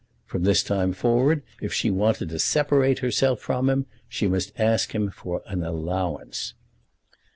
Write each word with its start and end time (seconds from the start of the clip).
From 0.25 0.45
this 0.45 0.63
time 0.63 0.93
forward 0.93 1.43
if 1.61 1.71
she 1.73 1.91
wanted 1.91 2.29
to 2.29 2.39
separate 2.39 2.97
herself 3.05 3.39
from 3.39 3.69
him 3.69 3.85
she 4.09 4.27
must 4.27 4.51
ask 4.59 4.95
him 4.95 5.11
for 5.11 5.43
an 5.45 5.61
allowance. 5.63 6.55